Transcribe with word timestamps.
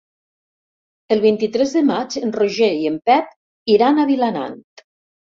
El 1.15 1.19
vint-i-tres 1.25 1.73
de 1.75 1.83
maig 1.89 2.15
en 2.21 2.33
Roger 2.37 2.69
i 2.85 2.89
en 2.91 2.95
Pep 3.09 3.29
iran 3.75 3.99
a 3.99 4.07
Vilanant. 4.13 4.57